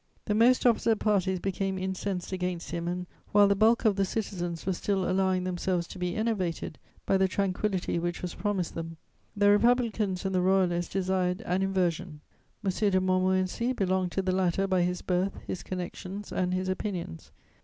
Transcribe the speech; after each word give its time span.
The 0.25 0.33
most 0.33 0.65
opposite 0.65 0.97
parties 0.97 1.39
became 1.39 1.77
incensed 1.77 2.31
against 2.31 2.71
him 2.71 2.87
and, 2.87 3.05
while 3.33 3.47
the 3.47 3.55
bulk 3.55 3.85
of 3.85 3.97
the 3.97 4.03
citizens 4.03 4.65
were 4.65 4.73
still 4.73 5.07
allowing 5.07 5.43
themselves 5.43 5.85
to 5.89 5.99
be 5.99 6.15
enervated 6.15 6.79
by 7.05 7.17
the 7.17 7.27
tranquillity 7.27 7.99
which 7.99 8.23
was 8.23 8.33
promised 8.33 8.73
them, 8.73 8.97
the 9.37 9.51
Republicans 9.51 10.25
and 10.25 10.33
the 10.33 10.41
Royalists 10.41 10.91
desired 10.91 11.41
an 11.45 11.61
inversion. 11.61 12.21
M. 12.65 12.71
de 12.71 12.99
Montmorency 12.99 13.73
belonged 13.73 14.11
to 14.13 14.23
the 14.23 14.31
latter 14.31 14.65
by 14.65 14.81
his 14.81 15.03
birth, 15.03 15.37
his 15.45 15.61
connections 15.61 16.31
and 16.31 16.51
his 16.55 16.67
opinions. 16.67 17.31